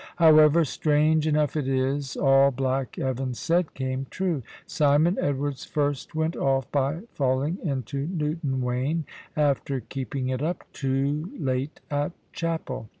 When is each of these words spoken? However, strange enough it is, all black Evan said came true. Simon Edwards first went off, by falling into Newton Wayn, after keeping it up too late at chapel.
However, 0.15 0.65
strange 0.65 1.27
enough 1.27 1.55
it 1.55 1.67
is, 1.67 2.17
all 2.17 2.49
black 2.49 2.97
Evan 2.97 3.35
said 3.35 3.75
came 3.75 4.07
true. 4.09 4.41
Simon 4.65 5.15
Edwards 5.21 5.63
first 5.63 6.15
went 6.15 6.35
off, 6.35 6.71
by 6.71 7.01
falling 7.13 7.59
into 7.63 8.07
Newton 8.07 8.63
Wayn, 8.63 9.03
after 9.37 9.79
keeping 9.79 10.29
it 10.29 10.41
up 10.41 10.63
too 10.73 11.29
late 11.37 11.81
at 11.91 12.13
chapel. 12.33 12.89